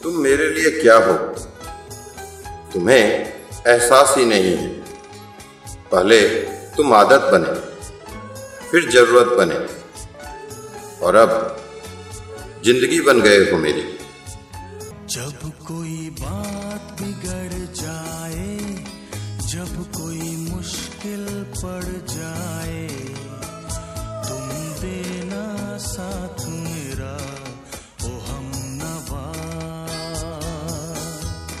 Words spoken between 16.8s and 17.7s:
बिगड़